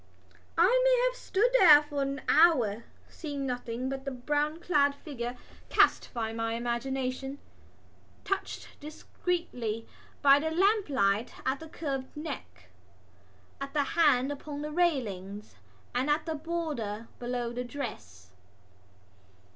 [0.57, 5.37] I may have stood there for an hour, seeing nothing but the brown clad figure
[5.69, 7.37] cast by my imagination,
[8.23, 9.87] touched discreetly
[10.23, 12.69] by the lamplight at the curved neck,
[13.61, 15.53] at the hand upon the railings
[15.93, 18.31] and at the border below the dress.